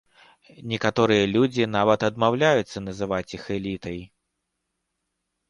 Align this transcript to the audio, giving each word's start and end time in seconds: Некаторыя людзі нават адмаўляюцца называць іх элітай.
Некаторыя 0.71 1.27
людзі 1.35 1.67
нават 1.77 2.07
адмаўляюцца 2.09 2.77
называць 2.87 3.29
іх 3.39 3.43
элітай. 3.59 4.03